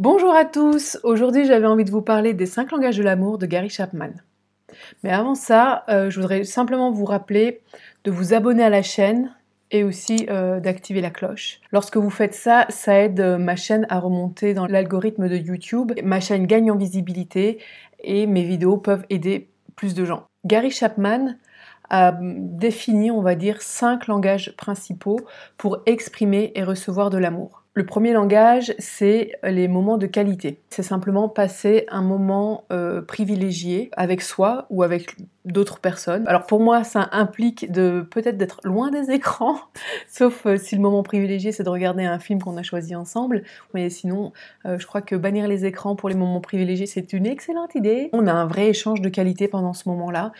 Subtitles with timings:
[0.00, 3.46] Bonjour à tous, aujourd'hui j'avais envie de vous parler des 5 langages de l'amour de
[3.46, 4.10] Gary Chapman.
[5.04, 7.60] Mais avant ça, euh, je voudrais simplement vous rappeler
[8.02, 9.32] de vous abonner à la chaîne
[9.70, 11.60] et aussi euh, d'activer la cloche.
[11.70, 15.92] Lorsque vous faites ça, ça aide euh, ma chaîne à remonter dans l'algorithme de YouTube.
[16.02, 17.60] Ma chaîne gagne en visibilité
[18.02, 20.24] et mes vidéos peuvent aider plus de gens.
[20.44, 21.36] Gary Chapman
[21.88, 25.20] a défini, on va dire, cinq langages principaux
[25.56, 27.63] pour exprimer et recevoir de l'amour.
[27.76, 30.60] Le premier langage, c'est les moments de qualité.
[30.70, 36.22] C'est simplement passer un moment euh, privilégié avec soi ou avec d'autres personnes.
[36.28, 39.58] Alors pour moi, ça implique de peut-être d'être loin des écrans,
[40.08, 43.42] sauf euh, si le moment privilégié c'est de regarder un film qu'on a choisi ensemble.
[43.74, 44.32] Mais sinon,
[44.66, 48.08] euh, je crois que bannir les écrans pour les moments privilégiés, c'est une excellente idée.
[48.12, 50.30] On a un vrai échange de qualité pendant ce moment-là.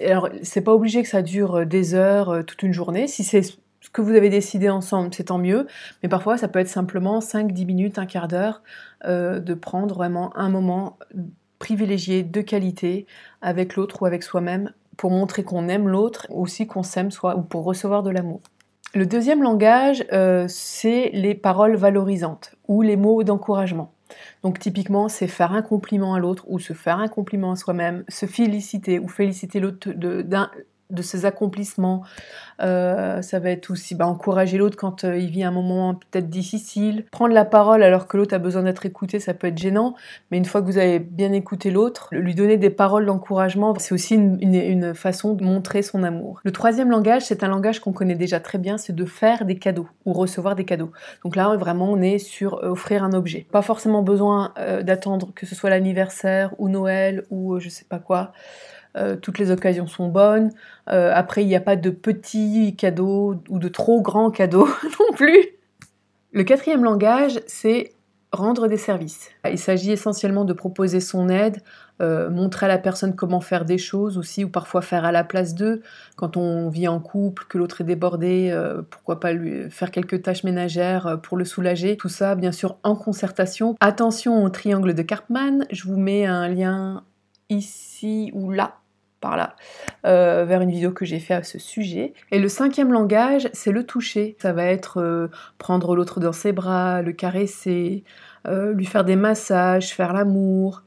[0.00, 3.08] Alors, c'est pas obligé que ça dure des heures, toute une journée.
[3.08, 3.42] Si c'est
[3.80, 5.66] ce que vous avez décidé ensemble, c'est tant mieux.
[6.02, 8.62] Mais parfois, ça peut être simplement 5-10 minutes, un quart d'heure,
[9.04, 10.98] euh, de prendre vraiment un moment
[11.58, 13.06] privilégié de qualité
[13.42, 17.42] avec l'autre ou avec soi-même pour montrer qu'on aime l'autre, aussi qu'on s'aime soi, ou
[17.42, 18.40] pour recevoir de l'amour.
[18.94, 23.92] Le deuxième langage, euh, c'est les paroles valorisantes ou les mots d'encouragement.
[24.42, 28.04] Donc typiquement, c'est faire un compliment à l'autre ou se faire un compliment à soi-même,
[28.08, 30.50] se féliciter ou féliciter l'autre d'un
[30.90, 32.02] de ses accomplissements.
[32.60, 36.28] Euh, ça va être aussi bah, encourager l'autre quand euh, il vit un moment peut-être
[36.28, 37.04] difficile.
[37.10, 39.94] Prendre la parole alors que l'autre a besoin d'être écouté, ça peut être gênant.
[40.30, 43.94] Mais une fois que vous avez bien écouté l'autre, lui donner des paroles d'encouragement, c'est
[43.94, 46.40] aussi une, façon de montrer son amour.
[46.44, 49.58] Le troisième langage, c'est un langage qu'on connaît déjà très bien, c'est de faire des
[49.58, 50.90] cadeaux ou recevoir des cadeaux.
[51.24, 53.46] Donc là, vraiment, on est sur euh, offrir un objet.
[53.52, 58.32] Pas forcément besoin d'attendre que ce soit l'anniversaire ou Noël ou je sais pas quoi.
[58.96, 60.50] Euh, toutes les occasions sont bonnes.
[60.90, 64.68] Euh, après, il n'y a pas de petits cadeaux ou de trop grands cadeaux
[65.00, 65.46] non plus.
[66.32, 67.92] Le quatrième langage, c'est
[68.30, 69.30] rendre des services.
[69.50, 71.62] Il s'agit essentiellement de proposer son aide,
[72.02, 75.24] euh, montrer à la personne comment faire des choses aussi, ou parfois faire à la
[75.24, 75.80] place d'eux.
[76.16, 78.54] Quand on vit en couple, que l'autre est débordé,
[78.90, 81.96] pourquoi pas lui faire quelques tâches ménagères pour le soulager.
[81.96, 83.76] Tout ça, bien sûr, en concertation.
[83.80, 85.64] Attention au triangle de Karpman.
[85.70, 87.04] Je vous mets un lien
[87.50, 88.78] ici ou là
[89.20, 89.56] par là,
[90.06, 92.14] euh, vers une vidéo que j'ai fait à ce sujet.
[92.30, 94.36] Et le cinquième langage, c'est le toucher.
[94.40, 95.28] Ça va être euh,
[95.58, 98.04] prendre l'autre dans ses bras, le caresser,
[98.46, 100.82] euh, lui faire des massages, faire l'amour,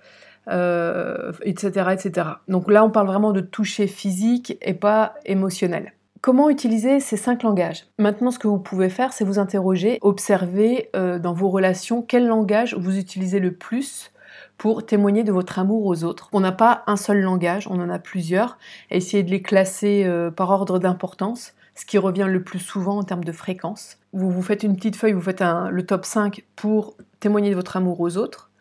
[0.47, 2.27] etc., etc.
[2.47, 5.93] Donc là, on parle vraiment de toucher physique et pas émotionnel.
[6.19, 7.85] Comment utiliser ces cinq langages?
[7.97, 12.75] Maintenant, ce que vous pouvez faire, c'est vous interroger, observer dans vos relations quel langage
[12.75, 14.11] vous utilisez le plus
[14.57, 16.29] pour témoigner de votre amour aux autres.
[16.33, 18.57] On n'a pas un seul langage, on en a plusieurs.
[18.89, 23.03] Essayez de les classer euh, par ordre d'importance, ce qui revient le plus souvent en
[23.03, 23.97] termes de fréquence.
[24.13, 27.77] Vous vous faites une petite feuille, vous faites le top 5 pour témoigner de votre
[27.77, 28.51] amour aux autres.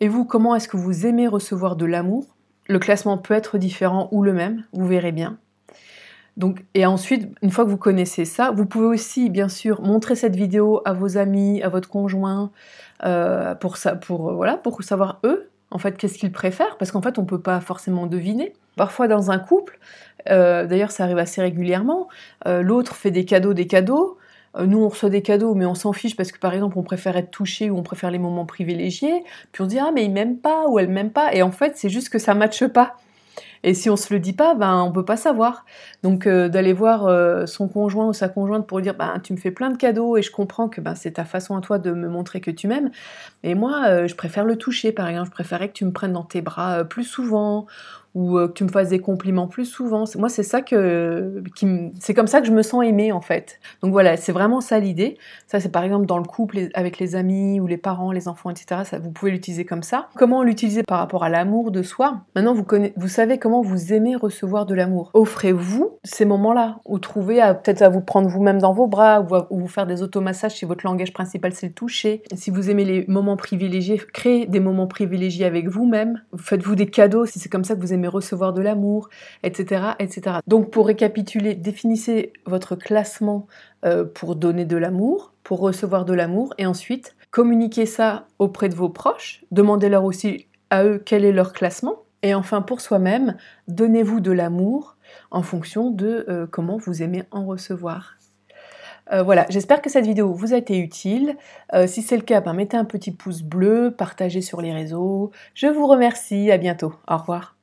[0.00, 2.36] Et vous, comment est-ce que vous aimez recevoir de l'amour?
[2.68, 5.38] Le classement peut être différent ou le même, vous verrez bien.
[6.36, 10.14] Donc, et ensuite, une fois que vous connaissez ça, vous pouvez aussi, bien sûr, montrer
[10.14, 12.50] cette vidéo à vos amis, à votre conjoint,
[13.04, 16.92] euh, pour, ça, pour, euh, voilà, pour savoir eux, en fait, qu'est-ce qu'ils préfèrent, parce
[16.92, 18.52] qu'en fait, on ne peut pas forcément deviner.
[18.76, 19.78] Parfois, dans un couple,
[20.28, 22.08] euh, d'ailleurs, ça arrive assez régulièrement,
[22.44, 24.18] l'autre fait des cadeaux, des cadeaux,
[24.58, 27.16] nous, on reçoit des cadeaux, mais on s'en fiche parce que, par exemple, on préfère
[27.18, 29.22] être touché ou on préfère les moments privilégiés.
[29.52, 31.34] Puis on se dit, ah, mais il m'aime pas ou elle m'aime pas.
[31.34, 32.96] Et en fait, c'est juste que ça matche pas.
[33.62, 35.64] Et si on se le dit pas, ben on peut pas savoir.
[36.02, 39.38] Donc euh, d'aller voir euh, son conjoint ou sa conjointe pour dire ben tu me
[39.38, 41.92] fais plein de cadeaux et je comprends que ben c'est ta façon à toi de
[41.92, 42.90] me montrer que tu m'aimes.
[43.42, 46.12] Et moi euh, je préfère le toucher par exemple, je préférerais que tu me prennes
[46.12, 47.66] dans tes bras plus souvent
[48.16, 50.04] ou euh, que tu me fasses des compliments plus souvent.
[50.16, 51.42] Moi, c'est ça que,
[52.00, 53.60] c'est comme ça que je me sens aimée en fait.
[53.82, 55.18] Donc voilà, c'est vraiment ça l'idée.
[55.46, 58.48] Ça, c'est par exemple dans le couple avec les amis ou les parents, les enfants,
[58.48, 58.96] etc.
[59.02, 60.08] Vous pouvez l'utiliser comme ça.
[60.16, 62.22] Comment l'utiliser par rapport à l'amour de soi?
[62.34, 65.10] Maintenant, vous, savez comment vous aimez recevoir de l'amour.
[65.12, 69.68] Offrez-vous ces moments-là, ou trouvez peut-être à vous prendre vous-même dans vos bras, ou vous
[69.68, 72.22] faire des automassages si votre langage principal c'est le toucher.
[72.34, 76.22] Si vous aimez les moments privilégiés, créez des moments privilégiés avec vous-même.
[76.38, 79.08] Faites-vous des cadeaux si c'est comme ça que vous aimez recevoir de l'amour,
[79.42, 80.38] etc., etc.
[80.46, 83.46] Donc pour récapituler, définissez votre classement
[83.84, 88.74] euh, pour donner de l'amour, pour recevoir de l'amour, et ensuite communiquez ça auprès de
[88.74, 93.36] vos proches, demandez-leur aussi à eux quel est leur classement, et enfin pour soi-même,
[93.68, 94.96] donnez-vous de l'amour
[95.30, 98.16] en fonction de euh, comment vous aimez en recevoir.
[99.12, 101.36] Euh, voilà, j'espère que cette vidéo vous a été utile.
[101.86, 105.30] Si c'est le cas, ben, mettez un petit pouce bleu, partagez sur les réseaux.
[105.54, 106.92] Je vous remercie, à bientôt.
[107.06, 107.55] Au revoir.